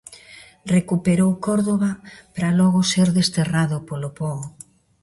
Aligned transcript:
Recuperou 0.75 1.31
Córdoba 1.47 1.91
para 2.33 2.55
logo 2.59 2.79
ser 2.91 3.07
desterrado 3.19 3.77
polo 3.87 4.09
pobo. 4.19 4.45